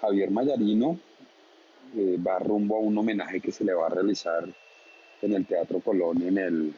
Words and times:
Javier 0.00 0.30
Mayarino 0.30 0.98
eh, 1.96 2.18
va 2.24 2.38
rumbo 2.38 2.76
a 2.76 2.80
un 2.80 2.96
homenaje 2.98 3.40
que 3.40 3.52
se 3.52 3.64
le 3.64 3.74
va 3.74 3.86
a 3.86 3.90
realizar 3.90 4.44
en 5.22 5.32
el 5.32 5.46
Teatro 5.46 5.80
Colón, 5.80 6.22
en 6.22 6.38
el, 6.38 6.74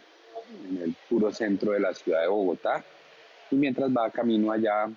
en 0.70 0.82
el 0.82 0.94
puro 1.08 1.32
centro 1.32 1.72
de 1.72 1.80
la 1.80 1.94
ciudad 1.94 2.22
de 2.22 2.28
Bogotá. 2.28 2.84
Y 3.50 3.56
mientras 3.56 3.90
va 3.90 4.10
camino 4.10 4.52
allá, 4.52 4.88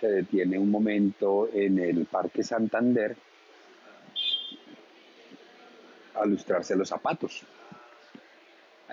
se 0.00 0.08
detiene 0.08 0.58
un 0.58 0.70
momento 0.70 1.48
en 1.52 1.78
el 1.78 2.04
Parque 2.06 2.42
Santander 2.42 3.16
a 6.14 6.26
lustrarse 6.26 6.76
los 6.76 6.88
zapatos. 6.88 7.42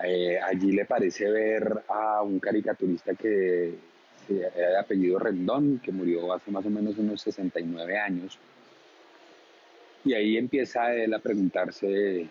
Eh, 0.02 0.38
allí 0.40 0.72
le 0.72 0.84
parece 0.86 1.30
ver 1.30 1.84
a 1.88 2.22
un 2.22 2.40
caricaturista 2.40 3.14
que 3.14 3.74
de 4.28 4.76
apellido 4.78 5.18
Rendón, 5.18 5.80
que 5.82 5.92
murió 5.92 6.32
hace 6.32 6.50
más 6.50 6.64
o 6.64 6.70
menos 6.70 6.96
unos 6.98 7.20
69 7.20 7.98
años. 7.98 8.38
Y 10.04 10.14
ahí 10.14 10.36
empieza 10.36 10.94
él 10.94 11.14
a 11.14 11.18
preguntarse 11.18 12.28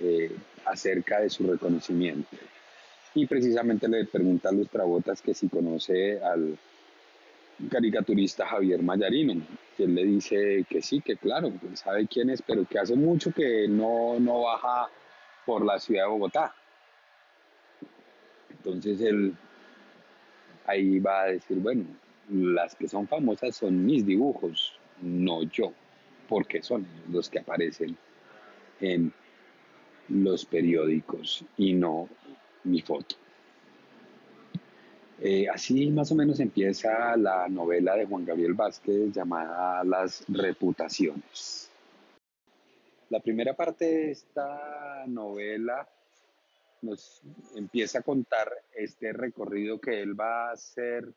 eh, 0.00 0.36
acerca 0.64 1.20
de 1.20 1.30
su 1.30 1.46
reconocimiento. 1.46 2.36
Y 3.14 3.26
precisamente 3.26 3.88
le 3.88 4.06
pregunta 4.06 4.48
a 4.48 4.52
Lustrabotas 4.52 5.20
que 5.20 5.34
si 5.34 5.48
conoce 5.48 6.20
al 6.22 6.56
caricaturista 7.70 8.46
Javier 8.46 8.82
Mayarino. 8.82 9.42
Y 9.76 9.82
él 9.82 9.94
le 9.94 10.04
dice 10.04 10.64
que 10.68 10.80
sí, 10.80 11.00
que 11.00 11.16
claro, 11.16 11.52
que 11.60 11.76
sabe 11.76 12.06
quién 12.06 12.30
es, 12.30 12.42
pero 12.42 12.64
que 12.64 12.78
hace 12.78 12.96
mucho 12.96 13.32
que 13.32 13.68
no, 13.68 14.18
no 14.18 14.42
baja 14.42 14.88
por 15.44 15.64
la 15.64 15.78
ciudad 15.78 16.04
de 16.04 16.10
Bogotá. 16.10 16.54
Entonces 18.50 19.00
él 19.00 19.34
ahí 20.66 20.98
va 20.98 21.22
a 21.22 21.26
decir, 21.26 21.58
bueno, 21.58 21.84
las 22.30 22.74
que 22.74 22.88
son 22.88 23.06
famosas 23.06 23.56
son 23.56 23.84
mis 23.84 24.06
dibujos, 24.06 24.78
no 25.00 25.42
yo, 25.44 25.72
porque 26.28 26.62
son 26.62 26.86
los 27.10 27.28
que 27.28 27.40
aparecen 27.40 27.96
en 28.80 29.12
los 30.08 30.44
periódicos 30.44 31.44
y 31.56 31.74
no 31.74 32.08
mi 32.64 32.80
foto. 32.80 33.16
Eh, 35.20 35.48
así 35.48 35.88
más 35.90 36.10
o 36.10 36.16
menos 36.16 36.40
empieza 36.40 37.16
la 37.16 37.48
novela 37.48 37.94
de 37.94 38.06
Juan 38.06 38.24
Gabriel 38.24 38.54
Vázquez 38.54 39.12
llamada 39.12 39.84
Las 39.84 40.24
reputaciones. 40.26 41.70
La 43.08 43.20
primera 43.20 43.54
parte 43.54 43.84
de 43.84 44.10
esta 44.10 45.04
novela 45.06 45.88
nos 46.82 47.22
empieza 47.54 48.00
a 48.00 48.02
contar 48.02 48.52
este 48.74 49.12
recorrido 49.12 49.80
que 49.80 50.02
él 50.02 50.18
va 50.18 50.48
a 50.48 50.52
hacer 50.52 51.08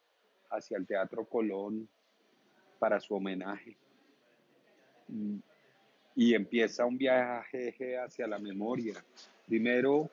hacia 0.51 0.77
el 0.77 0.85
Teatro 0.85 1.25
Colón 1.25 1.89
para 2.79 2.99
su 2.99 3.15
homenaje. 3.15 3.75
Y 6.15 6.33
empieza 6.33 6.85
un 6.85 6.97
viaje 6.97 7.97
hacia 7.97 8.27
la 8.27 8.39
memoria. 8.39 9.03
Primero, 9.47 10.09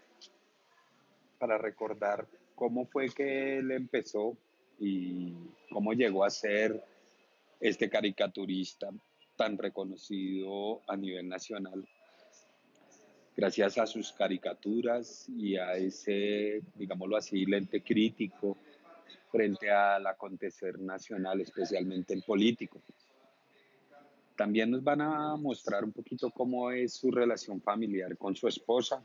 para 1.38 1.58
recordar 1.58 2.26
cómo 2.54 2.86
fue 2.86 3.08
que 3.10 3.58
él 3.58 3.70
empezó 3.70 4.36
y 4.80 5.34
cómo 5.70 5.92
llegó 5.92 6.24
a 6.24 6.30
ser 6.30 6.82
este 7.60 7.88
caricaturista 7.88 8.88
tan 9.36 9.56
reconocido 9.58 10.80
a 10.88 10.96
nivel 10.96 11.28
nacional 11.28 11.86
gracias 13.36 13.78
a 13.78 13.86
sus 13.86 14.12
caricaturas 14.12 15.28
y 15.28 15.56
a 15.56 15.74
ese, 15.74 16.62
digámoslo 16.74 17.16
así, 17.16 17.44
lente 17.46 17.82
crítico 17.82 18.58
frente 19.30 19.70
al 19.70 20.06
acontecer 20.06 20.78
nacional, 20.78 21.40
especialmente 21.40 22.12
el 22.12 22.22
político. 22.22 22.82
También 24.36 24.70
nos 24.70 24.82
van 24.82 25.00
a 25.00 25.36
mostrar 25.36 25.84
un 25.84 25.92
poquito 25.92 26.30
cómo 26.30 26.70
es 26.70 26.94
su 26.94 27.10
relación 27.10 27.60
familiar 27.60 28.16
con 28.16 28.34
su 28.34 28.48
esposa 28.48 29.02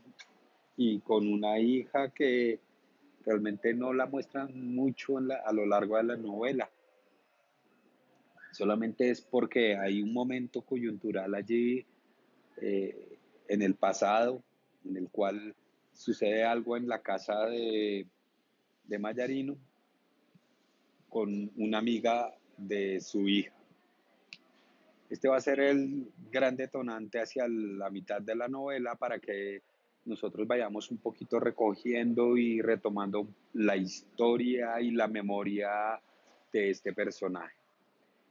y 0.76 1.00
con 1.00 1.26
una 1.26 1.58
hija 1.58 2.10
que 2.10 2.60
realmente 3.24 3.74
no 3.74 3.92
la 3.92 4.06
muestran 4.06 4.74
mucho 4.74 5.18
a 5.18 5.52
lo 5.52 5.66
largo 5.66 5.96
de 5.96 6.02
la 6.02 6.16
novela. 6.16 6.70
Solamente 8.52 9.10
es 9.10 9.20
porque 9.20 9.76
hay 9.76 10.02
un 10.02 10.12
momento 10.12 10.62
coyuntural 10.62 11.34
allí 11.34 11.84
eh, 12.60 13.07
en 13.48 13.62
el 13.62 13.74
pasado, 13.74 14.42
en 14.84 14.96
el 14.96 15.08
cual 15.08 15.54
sucede 15.92 16.44
algo 16.44 16.76
en 16.76 16.86
la 16.86 17.00
casa 17.00 17.46
de, 17.46 18.06
de 18.84 18.98
Mayarino 18.98 19.56
con 21.08 21.50
una 21.56 21.78
amiga 21.78 22.34
de 22.56 23.00
su 23.00 23.26
hija. 23.28 23.52
Este 25.10 25.28
va 25.28 25.38
a 25.38 25.40
ser 25.40 25.60
el 25.60 26.12
gran 26.30 26.56
detonante 26.56 27.20
hacia 27.20 27.48
la 27.48 27.88
mitad 27.90 28.20
de 28.20 28.36
la 28.36 28.46
novela 28.46 28.94
para 28.94 29.18
que 29.18 29.62
nosotros 30.04 30.46
vayamos 30.46 30.90
un 30.90 30.98
poquito 30.98 31.40
recogiendo 31.40 32.36
y 32.36 32.60
retomando 32.60 33.28
la 33.54 33.76
historia 33.76 34.80
y 34.80 34.90
la 34.90 35.08
memoria 35.08 36.00
de 36.52 36.70
este 36.70 36.92
personaje. 36.92 37.57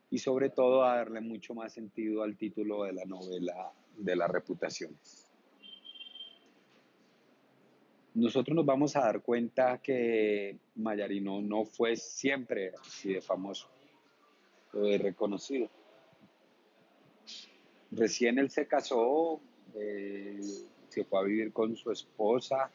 Y 0.10 0.20
sobre 0.20 0.50
todo 0.50 0.84
a 0.84 0.98
darle 0.98 1.22
mucho 1.22 1.54
más 1.54 1.74
sentido 1.74 2.24
al 2.24 2.38
título 2.38 2.84
de 2.84 2.94
la 2.94 3.06
novela 3.06 3.72
de 3.98 4.16
las 4.16 4.30
reputaciones. 4.30 5.28
Nosotros 8.14 8.56
nos 8.56 8.66
vamos 8.66 8.96
a 8.96 9.02
dar 9.02 9.22
cuenta 9.22 9.78
que 9.78 10.58
Mayarino 10.76 11.40
no 11.40 11.66
fue 11.66 11.96
siempre 11.96 12.72
así 12.82 13.14
de 13.14 13.22
famoso 13.22 13.70
o 14.74 14.80
de 14.80 14.98
reconocido. 14.98 15.70
Recién 17.92 18.40
él 18.40 18.50
se 18.50 18.68
casó, 18.68 19.40
eh, 19.76 20.40
se 20.90 21.04
fue 21.04 21.20
a 21.20 21.24
vivir 21.24 21.54
con 21.54 21.76
su 21.76 21.92
esposa 21.92 22.72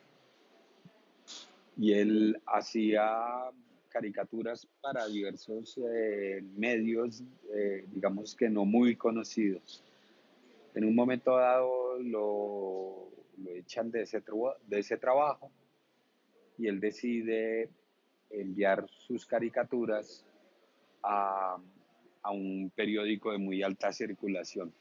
y 1.76 1.93
él 1.93 2.41
hacía 2.47 3.50
caricaturas 3.92 4.66
para 4.80 5.06
diversos 5.06 5.78
eh, 5.78 6.42
medios, 6.56 7.22
eh, 7.54 7.84
digamos 7.92 8.34
que 8.34 8.48
no 8.48 8.64
muy 8.64 8.97
conocidos 8.97 9.84
en 10.75 10.84
un 10.84 10.94
momento 10.94 11.36
dado 11.36 11.98
lo, 11.98 13.10
echan 13.54 13.91
de 13.91 14.02
ese, 14.02 14.22
de 14.66 14.78
ese 14.78 14.97
trabajo 14.97 15.50
y 16.58 16.66
él 16.66 16.81
decide 16.81 17.70
enviar 18.31 18.88
sus 18.88 19.26
caricaturas 19.26 20.25
a, 21.02 21.58
a 22.22 22.31
un 22.31 22.72
periódico 22.75 23.32
de 23.32 23.38
muy 23.38 23.62
alta 23.62 23.92
circulación. 23.92 24.72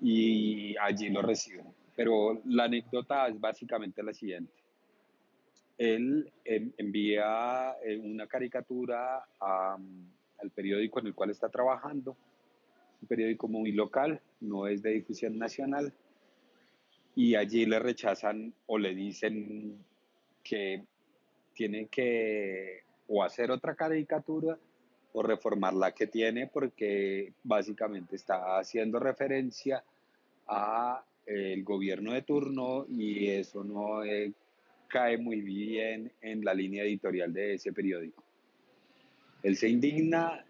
Y 0.00 0.76
allí 0.78 1.08
lo 1.10 1.22
reciben. 1.22 1.66
Pero 1.96 2.40
la 2.44 2.64
anécdota 2.64 3.26
es 3.28 3.38
básicamente 3.38 4.02
la 4.02 4.12
siguiente. 4.12 4.52
Él 5.80 6.30
envía 6.44 7.74
eh, 7.82 7.96
una 7.96 8.26
caricatura 8.26 9.24
al 9.40 10.50
periódico 10.54 11.00
en 11.00 11.06
el 11.06 11.14
cual 11.14 11.30
está 11.30 11.48
trabajando. 11.48 12.18
Un 13.00 13.08
periódico 13.08 13.48
muy 13.48 13.72
local, 13.72 14.20
no 14.40 14.66
es 14.66 14.82
de 14.82 14.90
difusión 14.90 15.38
nacional, 15.38 15.94
y 17.16 17.34
allí 17.34 17.64
le 17.64 17.78
rechazan 17.78 18.52
o 18.66 18.76
le 18.76 18.94
dicen 18.94 19.82
que 20.44 20.84
tiene 21.54 21.86
que 21.86 22.82
o 23.08 23.24
hacer 23.24 23.50
otra 23.50 23.74
caricatura 23.74 24.58
o 25.14 25.22
reformar 25.22 25.72
la 25.72 25.92
que 25.92 26.06
tiene 26.06 26.46
porque 26.46 27.32
básicamente 27.42 28.16
está 28.16 28.58
haciendo 28.58 28.98
referencia 28.98 29.82
a 30.46 31.02
el 31.24 31.64
gobierno 31.64 32.12
de 32.12 32.20
turno 32.20 32.84
y 32.86 33.28
eso 33.28 33.64
no 33.64 34.04
eh, 34.04 34.34
cae 34.90 35.16
muy 35.16 35.40
bien 35.40 36.12
en 36.20 36.44
la 36.44 36.52
línea 36.52 36.84
editorial 36.84 37.32
de 37.32 37.54
ese 37.54 37.72
periódico. 37.72 38.22
Él 39.42 39.56
se 39.56 39.68
indigna 39.68 40.44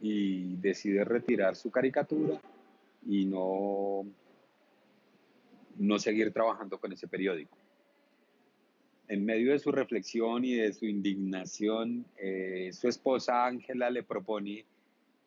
y 0.00 0.56
decide 0.56 1.04
retirar 1.04 1.56
su 1.56 1.70
caricatura 1.70 2.38
y 3.06 3.24
no, 3.24 4.04
no 5.78 5.98
seguir 5.98 6.32
trabajando 6.32 6.78
con 6.78 6.92
ese 6.92 7.08
periódico. 7.08 7.56
En 9.08 9.24
medio 9.24 9.52
de 9.52 9.58
su 9.60 9.70
reflexión 9.70 10.44
y 10.44 10.54
de 10.54 10.72
su 10.72 10.84
indignación, 10.84 12.04
eh, 12.18 12.70
su 12.72 12.88
esposa 12.88 13.46
Ángela 13.46 13.88
le 13.88 14.02
propone 14.02 14.64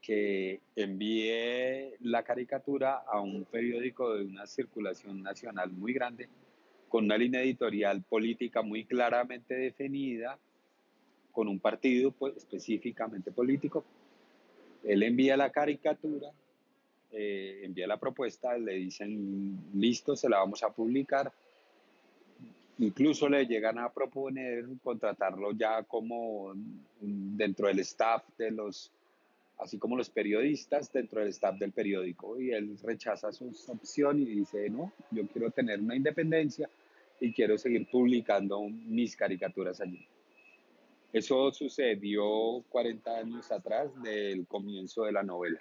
que 0.01 0.61
envíe 0.75 1.95
la 2.01 2.23
caricatura 2.23 3.03
a 3.07 3.21
un 3.21 3.45
periódico 3.45 4.13
de 4.13 4.25
una 4.25 4.45
circulación 4.45 5.23
nacional 5.23 5.71
muy 5.71 5.93
grande, 5.93 6.29
con 6.89 7.05
una 7.05 7.17
línea 7.17 7.41
editorial 7.41 8.01
política 8.01 8.61
muy 8.61 8.83
claramente 8.83 9.55
definida, 9.55 10.37
con 11.31 11.47
un 11.47 11.59
partido 11.59 12.11
pues, 12.11 12.35
específicamente 12.35 13.31
político, 13.31 13.85
él 14.83 15.03
envía 15.03 15.37
la 15.37 15.51
caricatura, 15.51 16.29
eh, 17.11 17.61
envía 17.63 17.87
la 17.87 17.97
propuesta, 17.97 18.57
le 18.57 18.73
dicen, 18.73 19.57
listo, 19.73 20.15
se 20.15 20.29
la 20.29 20.39
vamos 20.39 20.63
a 20.63 20.69
publicar. 20.69 21.31
Incluso 22.79 23.27
le 23.27 23.45
llegan 23.45 23.77
a 23.77 23.91
proponer 23.91 24.65
contratarlo 24.83 25.51
ya 25.51 25.83
como 25.83 26.53
dentro 26.99 27.67
del 27.67 27.79
staff 27.79 28.23
de 28.37 28.51
los 28.51 28.91
así 29.59 29.77
como 29.77 29.97
los 29.97 30.09
periodistas 30.09 30.91
dentro 30.91 31.19
del 31.19 31.29
staff 31.29 31.57
del 31.59 31.73
periódico. 31.73 32.39
Y 32.39 32.51
él 32.51 32.77
rechaza 32.81 33.31
su 33.33 33.53
opción 33.67 34.19
y 34.19 34.25
dice, 34.25 34.69
no, 34.69 34.93
yo 35.11 35.27
quiero 35.27 35.51
tener 35.51 35.81
una 35.81 35.97
independencia 35.97 36.69
y 37.19 37.33
quiero 37.33 37.57
seguir 37.57 37.87
publicando 37.89 38.61
mis 38.69 39.15
caricaturas 39.15 39.81
allí. 39.81 40.07
Eso 41.11 41.51
sucedió 41.51 42.63
40 42.69 43.17
años 43.17 43.51
atrás 43.51 43.89
del 44.03 44.45
comienzo 44.45 45.05
de 45.05 45.11
la 45.11 45.23
novela. 45.23 45.59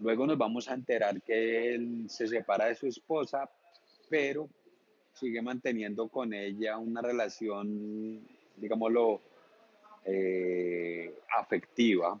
Luego 0.00 0.26
nos 0.26 0.36
vamos 0.36 0.68
a 0.68 0.74
enterar 0.74 1.22
que 1.22 1.74
él 1.74 2.06
se 2.08 2.26
separa 2.26 2.66
de 2.66 2.74
su 2.74 2.88
esposa, 2.88 3.48
pero 4.08 4.48
sigue 5.12 5.40
manteniendo 5.42 6.08
con 6.08 6.34
ella 6.34 6.76
una 6.78 7.02
relación, 7.02 8.20
digámoslo, 8.56 9.20
eh, 10.04 11.14
afectiva 11.38 12.20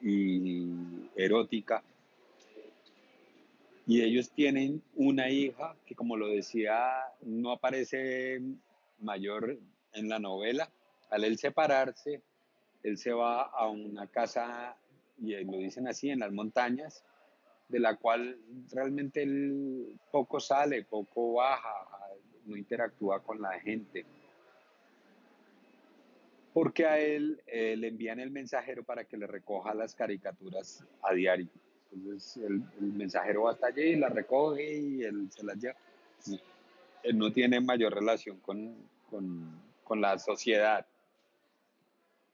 y 0.00 0.66
erótica. 1.14 1.82
Y 3.90 4.02
ellos 4.02 4.30
tienen 4.30 4.84
una 4.94 5.30
hija 5.30 5.74
que, 5.84 5.96
como 5.96 6.16
lo 6.16 6.28
decía, 6.28 6.92
no 7.22 7.50
aparece 7.50 8.40
mayor 9.00 9.58
en 9.94 10.08
la 10.08 10.20
novela. 10.20 10.70
Al 11.10 11.24
él 11.24 11.36
separarse, 11.38 12.22
él 12.84 12.98
se 12.98 13.12
va 13.12 13.42
a 13.42 13.66
una 13.66 14.06
casa, 14.06 14.76
y 15.20 15.34
lo 15.42 15.58
dicen 15.58 15.88
así, 15.88 16.08
en 16.08 16.20
las 16.20 16.30
montañas, 16.30 17.02
de 17.68 17.80
la 17.80 17.96
cual 17.96 18.38
realmente 18.70 19.24
él 19.24 19.98
poco 20.12 20.38
sale, 20.38 20.84
poco 20.84 21.32
baja, 21.32 21.74
no 22.44 22.56
interactúa 22.56 23.20
con 23.24 23.42
la 23.42 23.58
gente 23.58 24.06
porque 26.52 26.84
a 26.84 26.98
él 27.00 27.40
eh, 27.46 27.76
le 27.76 27.88
envían 27.88 28.20
el 28.20 28.30
mensajero 28.30 28.84
para 28.84 29.04
que 29.04 29.16
le 29.16 29.26
recoja 29.26 29.72
las 29.72 29.94
caricaturas 29.94 30.84
a 31.02 31.14
diario. 31.14 31.48
Entonces 31.92 32.42
el, 32.44 32.62
mensajero 32.80 33.44
va 33.44 33.52
hasta 33.52 33.68
allí, 33.68 33.82
y 33.82 33.96
las 33.96 34.12
recoge 34.12 34.78
y 34.78 35.02
él 35.02 35.30
se 35.30 35.44
las 35.44 35.56
lleva. 35.58 35.76
Él 37.02 37.18
no 37.18 37.32
tiene 37.32 37.60
mayor 37.60 37.94
relación 37.94 38.38
con, 38.40 38.74
con, 39.08 39.60
con 39.84 40.00
la 40.00 40.18
sociedad. 40.18 40.86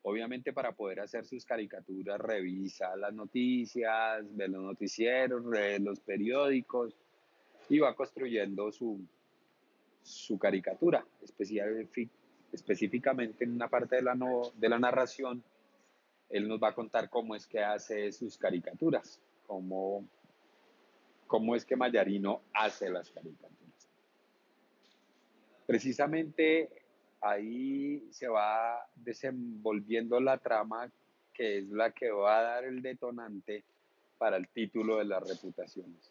Obviamente 0.03 0.53
para 0.53 0.73
poder 0.73 1.01
hacer 1.01 1.25
sus 1.25 1.45
caricaturas 1.45 2.21
revisa 2.21 2.97
las 2.97 3.13
noticias, 3.13 4.25
ve 4.37 4.49
los 4.49 4.63
noticieros, 4.63 5.45
ve 5.45 5.79
los 5.79 6.01
periódicos 6.01 6.95
y 7.69 7.79
va 7.79 7.95
construyendo 7.95 8.71
su, 8.71 9.01
su 10.03 10.39
caricatura, 10.39 11.05
especialmente 11.23 12.09
específicamente 12.53 13.45
en 13.45 13.53
una 13.53 13.69
parte 13.69 13.97
de 13.97 14.03
la, 14.03 14.17
de 14.55 14.69
la 14.69 14.79
narración, 14.79 15.43
él 16.29 16.49
nos 16.49 16.61
va 16.63 16.69
a 16.69 16.75
contar 16.75 17.09
cómo 17.11 17.35
es 17.35 17.47
que 17.47 17.61
hace 17.61 18.13
sus 18.13 18.39
caricaturas, 18.39 19.21
cómo, 19.47 20.07
cómo 21.27 21.55
es 21.55 21.65
que 21.65 21.77
Mayarino 21.77 22.43
hace 22.53 22.91
las 22.91 23.11
caricaturas. 23.11 23.89
Precisamente 25.67 26.71
ahí 27.21 28.07
se 28.11 28.29
va 28.29 28.87
desenvolviendo 28.95 30.21
la 30.21 30.39
trama 30.39 30.91
que 31.37 31.59
es 31.59 31.69
la 31.69 31.93
que 31.93 32.11
va 32.11 32.39
a 32.39 32.43
dar 32.43 32.65
el 32.65 32.81
detonante 32.81 33.63
para 34.17 34.39
el 34.39 34.49
título 34.49 34.97
de 34.97 35.05
las 35.05 35.23
reputaciones. 35.29 36.11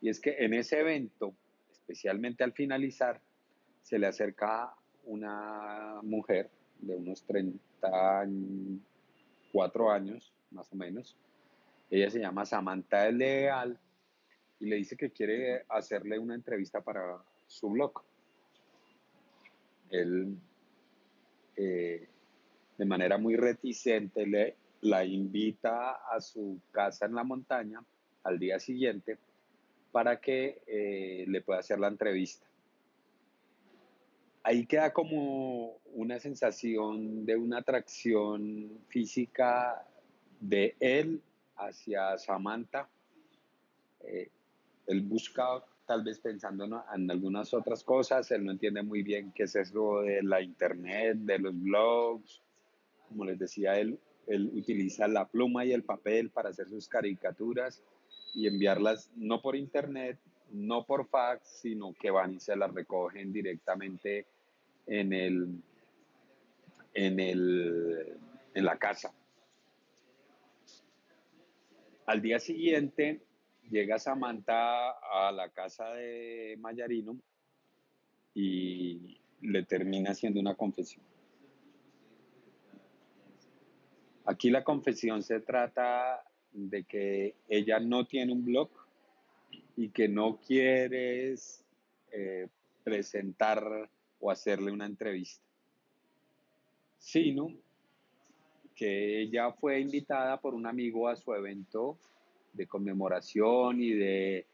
Y 0.00 0.08
es 0.08 0.18
que 0.18 0.34
en 0.38 0.54
ese 0.54 0.80
evento, 0.80 1.36
especialmente 1.70 2.42
al 2.42 2.52
finalizar, 2.52 3.20
se 3.82 4.00
le 4.00 4.08
acerca 4.08 4.74
una 5.04 6.00
mujer 6.02 6.50
de 6.80 6.96
unos 6.96 7.22
34 7.24 9.92
años, 9.92 10.34
más 10.50 10.72
o 10.72 10.76
menos. 10.76 11.16
Ella 11.92 12.10
se 12.10 12.20
llama 12.20 12.46
Samantha 12.46 13.10
Leal 13.10 13.78
y 14.60 14.66
le 14.66 14.76
dice 14.76 14.96
que 14.96 15.10
quiere 15.10 15.64
hacerle 15.68 16.18
una 16.18 16.34
entrevista 16.34 16.80
para 16.80 17.22
su 17.46 17.68
blog. 17.68 18.02
Él, 19.90 20.38
eh, 21.54 22.08
de 22.78 22.84
manera 22.86 23.18
muy 23.18 23.36
reticente, 23.36 24.26
le, 24.26 24.56
la 24.80 25.04
invita 25.04 25.92
a 26.10 26.20
su 26.20 26.58
casa 26.70 27.04
en 27.06 27.14
la 27.14 27.24
montaña 27.24 27.84
al 28.24 28.38
día 28.38 28.58
siguiente 28.58 29.18
para 29.90 30.18
que 30.18 30.62
eh, 30.66 31.26
le 31.28 31.42
pueda 31.42 31.60
hacer 31.60 31.78
la 31.78 31.88
entrevista 31.88 32.46
ahí 34.44 34.66
queda 34.66 34.92
como 34.92 35.78
una 35.94 36.18
sensación 36.18 37.24
de 37.24 37.36
una 37.36 37.58
atracción 37.58 38.70
física 38.88 39.86
de 40.40 40.74
él 40.80 41.22
hacia 41.66 42.16
Samantha. 42.18 42.88
Eh, 44.00 44.30
él 44.86 45.02
busca, 45.02 45.64
tal 45.86 46.02
vez 46.02 46.18
pensando 46.18 46.64
en, 46.64 47.10
algunas 47.10 47.54
otras 47.54 47.84
cosas, 47.84 48.30
él 48.30 48.44
no 48.44 48.52
entiende 48.52 48.82
muy 48.82 49.02
bien 49.02 49.32
qué 49.32 49.44
es 49.44 49.56
eso 49.56 50.00
de 50.00 50.22
la 50.22 50.40
internet, 50.42 51.18
de 51.18 51.38
los 51.38 51.60
blogs. 51.60 52.42
Como 53.08 53.24
les 53.24 53.38
decía, 53.38 53.78
él, 53.78 53.98
él 54.26 54.50
utiliza 54.54 55.06
la 55.08 55.28
pluma 55.28 55.64
y 55.64 55.72
el 55.72 55.84
papel 55.84 56.30
para 56.30 56.50
hacer 56.50 56.68
sus 56.68 56.88
caricaturas 56.88 57.82
y 58.34 58.46
enviarlas 58.46 59.10
no 59.16 59.42
por 59.42 59.56
internet, 59.56 60.18
no 60.50 60.84
por 60.84 61.08
fax, 61.08 61.60
sino 61.60 61.94
que 61.94 62.10
van 62.10 62.34
y 62.34 62.40
se 62.40 62.56
las 62.56 62.72
recogen 62.72 63.32
directamente 63.32 64.26
en 64.86 65.12
el, 65.12 65.62
en 66.94 67.20
el, 67.20 68.18
en 68.54 68.64
la 68.64 68.78
casa. 68.78 69.12
Al 72.12 72.20
día 72.20 72.38
siguiente 72.38 73.22
llega 73.70 73.98
Samantha 73.98 74.90
a 74.90 75.32
la 75.32 75.48
casa 75.48 75.94
de 75.94 76.58
Mayarino 76.60 77.16
y 78.34 79.18
le 79.40 79.62
termina 79.62 80.10
haciendo 80.10 80.38
una 80.38 80.54
confesión. 80.54 81.02
Aquí 84.26 84.50
la 84.50 84.62
confesión 84.62 85.22
se 85.22 85.40
trata 85.40 86.22
de 86.52 86.84
que 86.84 87.34
ella 87.48 87.80
no 87.80 88.06
tiene 88.06 88.34
un 88.34 88.44
blog 88.44 88.68
y 89.78 89.88
que 89.88 90.06
no 90.06 90.38
quiere 90.38 91.34
eh, 92.10 92.48
presentar 92.84 93.88
o 94.20 94.30
hacerle 94.30 94.70
una 94.70 94.84
entrevista, 94.84 95.42
que 98.82 99.20
ella 99.20 99.52
fue 99.52 99.78
invitada 99.78 100.40
por 100.40 100.54
un 100.54 100.66
amigo 100.66 101.06
a 101.06 101.14
su 101.14 101.32
evento 101.32 101.96
de 102.52 102.66
conmemoración 102.66 103.80
y 103.80 103.92
de 103.92 104.44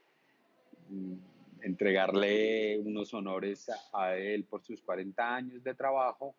mm, 0.90 1.14
entregarle 1.62 2.78
unos 2.78 3.14
honores 3.14 3.70
a, 3.90 4.16
él 4.16 4.44
por 4.44 4.62
sus 4.62 4.82
40 4.82 5.34
años 5.34 5.64
de 5.64 5.72
trabajo. 5.72 6.34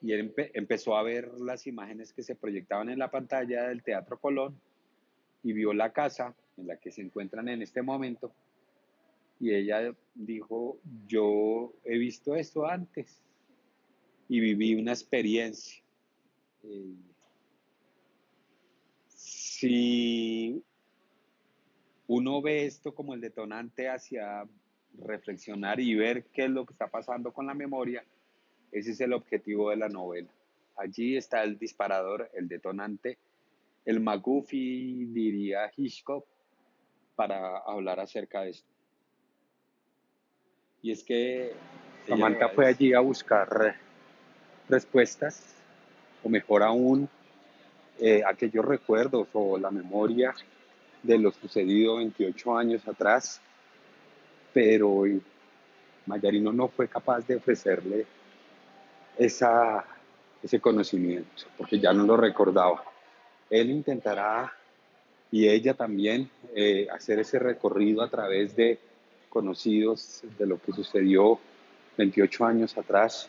Y 0.00 0.12
él 0.12 0.32
empezó 0.54 0.96
a 0.96 1.02
ver 1.02 1.28
las 1.40 1.66
imágenes 1.66 2.12
que 2.12 2.22
se 2.22 2.36
proyectaban 2.36 2.88
en 2.88 3.00
la 3.00 3.10
pantalla 3.10 3.64
del 3.66 3.82
Teatro 3.82 4.20
Colón 4.20 4.56
y 5.42 5.52
vio 5.52 5.72
la 5.72 5.92
casa 5.92 6.36
en 6.56 6.68
la 6.68 6.76
que 6.76 6.92
se 6.92 7.02
encuentran 7.02 7.48
en 7.48 7.62
este 7.62 7.82
momento 7.82 8.32
y 9.40 9.52
ella 9.52 9.92
dijo, 10.14 10.78
yo 11.08 11.72
he 11.84 11.98
visto 11.98 12.36
esto 12.36 12.64
antes 12.64 13.20
y 14.28 14.38
viví 14.38 14.76
una 14.76 14.92
experiencia. 14.92 15.83
Eh, 16.64 16.94
si 19.06 20.62
uno 22.06 22.42
ve 22.42 22.66
esto 22.66 22.94
como 22.94 23.14
el 23.14 23.20
detonante 23.20 23.88
hacia 23.88 24.46
reflexionar 24.98 25.80
y 25.80 25.94
ver 25.94 26.24
qué 26.26 26.44
es 26.44 26.50
lo 26.50 26.66
que 26.66 26.72
está 26.72 26.88
pasando 26.88 27.32
con 27.32 27.46
la 27.46 27.54
memoria, 27.54 28.04
ese 28.72 28.92
es 28.92 29.00
el 29.00 29.12
objetivo 29.12 29.70
de 29.70 29.76
la 29.76 29.88
novela. 29.88 30.28
Allí 30.76 31.16
está 31.16 31.42
el 31.42 31.58
disparador, 31.58 32.30
el 32.34 32.48
detonante, 32.48 33.18
el 33.84 34.00
McGuffey, 34.00 35.06
diría 35.06 35.70
Hitchcock, 35.76 36.26
para 37.14 37.58
hablar 37.58 38.00
acerca 38.00 38.42
de 38.42 38.50
esto. 38.50 38.68
Y 40.82 40.90
es 40.90 41.02
que 41.04 41.52
Samantha 42.06 42.48
fue 42.48 42.66
allí 42.66 42.92
a 42.92 43.00
buscar 43.00 43.76
respuestas, 44.68 45.54
o 46.24 46.28
mejor 46.28 46.62
aún, 46.62 47.08
eh, 48.00 48.22
aquellos 48.26 48.64
recuerdos 48.64 49.28
o 49.34 49.56
la 49.58 49.70
memoria 49.70 50.34
de 51.02 51.18
lo 51.18 51.30
sucedido 51.30 51.96
28 51.96 52.56
años 52.56 52.88
atrás, 52.88 53.40
pero 54.52 55.04
Mayarino 56.06 56.52
no 56.52 56.68
fue 56.68 56.88
capaz 56.88 57.26
de 57.26 57.36
ofrecerle 57.36 58.06
esa, 59.18 59.84
ese 60.42 60.60
conocimiento, 60.60 61.44
porque 61.56 61.78
ya 61.78 61.92
no 61.92 62.04
lo 62.04 62.16
recordaba. 62.16 62.82
Él 63.50 63.70
intentará, 63.70 64.52
y 65.30 65.48
ella 65.48 65.74
también, 65.74 66.30
eh, 66.54 66.88
hacer 66.90 67.18
ese 67.18 67.38
recorrido 67.38 68.02
a 68.02 68.08
través 68.08 68.56
de 68.56 68.78
conocidos 69.28 70.22
de 70.38 70.46
lo 70.46 70.60
que 70.60 70.72
sucedió 70.72 71.38
28 71.98 72.44
años 72.44 72.78
atrás, 72.78 73.28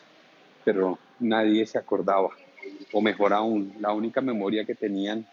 pero 0.64 0.98
nadie 1.20 1.66
se 1.66 1.78
acordaba. 1.78 2.30
O 2.92 3.00
mejor 3.00 3.32
aún, 3.32 3.74
la 3.80 3.92
única 3.92 4.20
memoria 4.20 4.64
que 4.64 4.74
tenían 4.74 5.26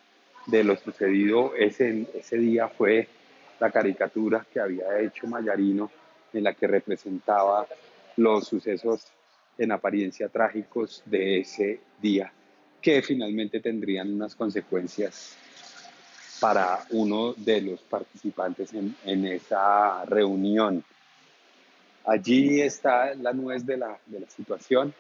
de 0.47 0.63
lo 0.63 0.75
sucedido 0.75 1.53
ese, 1.55 2.07
ese 2.13 2.37
día 2.37 2.67
fue 2.67 3.07
la 3.59 3.71
caricatura 3.71 4.45
que 4.51 4.59
había 4.59 4.99
hecho 4.99 5.27
Mayarino 5.27 5.89
en 6.33 6.43
la 6.43 6.53
que 6.53 6.67
representaba 6.67 7.65
los 8.17 8.47
sucesos 8.47 9.07
en 9.57 9.71
apariencia 9.71 10.29
trágicos 10.29 11.03
de 11.05 11.39
ese 11.39 11.79
día, 12.01 12.31
que 12.81 13.01
finalmente 13.01 13.59
tendrían 13.59 14.13
unas 14.13 14.35
consecuencias 14.35 15.37
para 16.39 16.83
uno 16.89 17.33
de 17.33 17.61
los 17.61 17.79
participantes 17.81 18.73
en, 18.73 18.95
en 19.05 19.25
esa 19.25 20.03
reunión. 20.05 20.83
Allí 22.05 22.61
está 22.61 23.13
la 23.15 23.31
nuez 23.31 23.65
de 23.65 23.77
la, 23.77 23.97
de 24.07 24.19
la 24.19 24.29
situación. 24.29 24.93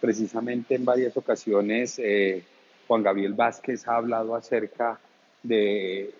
Precisamente 0.00 0.74
en 0.74 0.84
varias 0.84 1.16
ocasiones 1.16 1.98
eh, 1.98 2.42
Juan 2.86 3.02
Gabriel 3.02 3.34
Vázquez 3.34 3.86
ha 3.88 3.96
hablado 3.96 4.34
acerca 4.34 4.98
de 5.42 6.10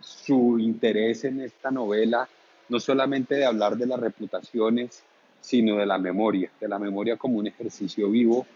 su 0.00 0.58
interés 0.58 1.24
en 1.24 1.40
esta 1.40 1.70
novela, 1.70 2.28
no 2.68 2.80
solamente 2.80 3.34
de 3.34 3.44
hablar 3.44 3.76
de 3.76 3.86
las 3.86 4.00
reputaciones, 4.00 5.02
sino 5.40 5.76
de 5.76 5.86
la 5.86 5.98
memoria, 5.98 6.50
de 6.60 6.68
la 6.68 6.78
memoria 6.78 7.16
como 7.16 7.38
un 7.38 7.46
ejercicio 7.46 8.10
vivo, 8.10 8.46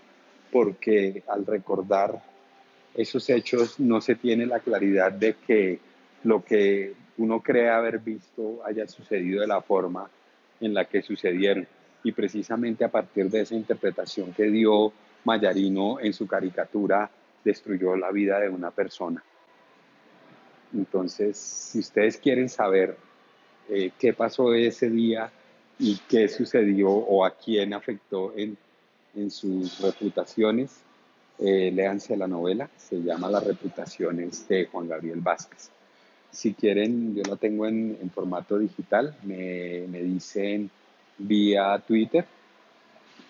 porque 0.51 1.23
al 1.29 1.45
recordar 1.45 2.23
esos 2.95 3.29
hechos 3.29 3.79
no 3.79 4.01
se 4.01 4.15
tiene 4.15 4.47
la 4.47 4.61
claridad 4.61 5.13
de 5.13 5.35
que 5.47 5.79
lo 6.25 6.45
que 6.45 6.95
uno 7.19 7.41
cree 7.41 7.69
haber 7.69 7.99
visto 7.99 8.61
haya 8.65 8.87
sucedido 8.89 9.41
de 9.41 9.47
la 9.47 9.61
forma 9.61 10.09
en 10.61 10.75
la 10.75 10.87
que 10.87 11.03
sucedieron. 11.03 11.67
Y 12.05 12.13
precisamente 12.13 12.85
a 12.85 12.91
partir 12.91 13.29
de 13.31 13.41
esa 13.41 13.55
interpretación 13.55 14.33
que 14.33 14.45
dio 14.45 14.93
Mayarino 15.25 15.99
en 16.01 16.13
su 16.13 16.27
caricatura, 16.27 17.11
destruyó 17.45 17.97
la 17.97 18.11
vida 18.11 18.41
de 18.41 18.49
una 18.49 18.71
persona. 18.71 19.23
Entonces, 20.75 21.37
si 21.37 21.81
ustedes 21.81 22.19
quieren 22.19 22.49
saber 22.49 22.97
eh, 23.69 23.91
qué 23.99 24.13
pasó 24.13 24.55
ese 24.55 24.91
día 24.91 25.31
y 25.79 25.99
qué 26.09 26.29
sucedió 26.29 26.91
o 26.91 27.25
a 27.25 27.31
quién 27.31 27.75
afectó 27.75 28.33
en, 28.37 28.57
en 29.15 29.31
sus 29.31 29.81
reputaciones, 29.81 30.83
eh, 31.39 31.71
léanse 31.73 32.17
la 32.17 32.27
novela, 32.27 32.69
se 32.77 32.97
llama 32.97 33.31
Las 33.31 33.45
reputaciones 33.45 34.49
de 34.49 34.67
Juan 34.67 34.89
Gabriel 34.89 35.21
Vázquez. 35.21 35.71
Si 36.31 36.53
quieren, 36.53 37.15
yo 37.15 37.23
la 37.23 37.37
tengo 37.37 37.67
en, 37.67 37.97
en 38.01 38.11
formato 38.11 38.59
digital, 38.59 39.17
me, 39.23 39.87
me, 39.89 40.03
dicen 40.03 40.71
vía 41.19 41.83
Twitter, 41.87 42.25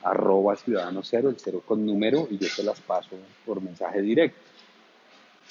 arroba 0.02 0.56
ciudadano 0.56 1.02
cero, 1.02 1.30
el 1.30 1.36
cero 1.38 1.62
con 1.64 1.84
número, 1.84 2.28
y 2.30 2.38
yo 2.38 2.46
se 2.46 2.62
las 2.62 2.80
paso 2.80 3.16
por 3.44 3.60
mensaje 3.60 4.02
directo. 4.02 4.48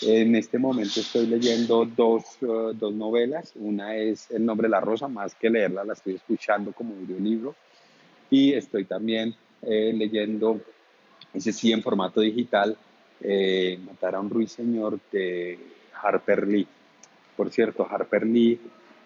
En 0.01 0.35
este 0.35 0.59
momento 0.59 0.99
estoy 0.99 1.25
leyendo 1.25 1.83
dos, 1.85 2.23
uh, 2.41 2.71
dos, 2.73 2.93
novelas. 2.93 3.53
Una 3.55 3.95
es 3.95 4.29
El 4.29 4.45
nombre 4.45 4.67
de 4.67 4.71
la 4.71 4.79
rosa, 4.79 5.07
más 5.07 5.33
que 5.33 5.49
leerla, 5.49 5.83
la 5.83 5.93
estoy 5.93 6.15
escuchando 6.15 6.71
como 6.71 6.93
audiolibro. 6.93 7.55
Y 8.29 8.53
estoy 8.53 8.85
también 8.85 9.33
eh, 9.63 9.91
leyendo, 9.95 10.61
ese 11.33 11.51
sí 11.51 11.71
en 11.71 11.81
formato 11.81 12.21
digital, 12.21 12.77
eh, 13.21 13.79
Matar 13.83 14.15
a 14.15 14.19
un 14.19 14.29
ruiseñor 14.29 14.99
de 15.11 15.57
Harper 15.99 16.47
Lee. 16.47 16.67
Por 17.35 17.49
cierto, 17.49 17.87
Harper 17.89 18.27
Lee 18.27 18.59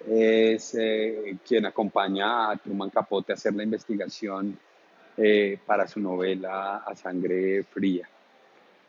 es 0.07 0.75
eh, 0.75 1.37
quien 1.47 1.65
acompaña 1.65 2.51
a 2.51 2.57
Truman 2.57 2.89
Capote 2.89 3.31
a 3.31 3.35
hacer 3.35 3.53
la 3.53 3.63
investigación 3.63 4.57
eh, 5.17 5.59
para 5.65 5.87
su 5.87 5.99
novela 5.99 6.77
A 6.77 6.95
Sangre 6.95 7.63
Fría. 7.63 8.07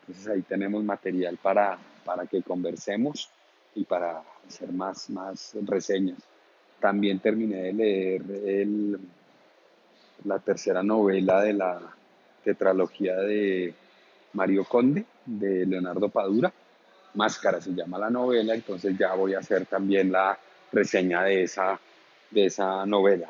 Entonces 0.01 0.29
ahí 0.29 0.43
tenemos 0.43 0.83
material 0.85 1.39
para, 1.41 1.79
para 2.05 2.27
que 2.27 2.43
conversemos 2.43 3.29
y 3.75 3.85
para 3.85 4.23
hacer 4.47 4.73
más, 4.73 5.11
más 5.11 5.57
reseñas. 5.63 6.19
También 6.81 7.21
terminé 7.21 7.63
de 7.63 7.73
leer 7.73 8.23
el, 8.45 8.99
la 10.25 10.39
tercera 10.39 10.83
novela 10.83 11.43
de 11.43 11.53
la 11.53 11.81
tetralogía 12.45 13.17
de 13.17 13.75
Mario 14.33 14.65
Conde, 14.65 15.05
de 15.25 15.67
Leonardo 15.67 16.09
Padura. 16.09 16.53
Máscara 17.15 17.61
se 17.61 17.75
llama 17.75 17.99
la 17.99 18.11
novela, 18.11 18.55
entonces 18.55 18.97
ya 18.99 19.15
voy 19.15 19.35
a 19.35 19.41
hacer 19.41 19.67
también 19.67 20.11
la 20.11 20.39
reseña 20.73 21.23
de 21.25 21.45
esa, 21.45 21.79
de 22.31 22.47
esa 22.47 22.87
novela. 22.87 23.29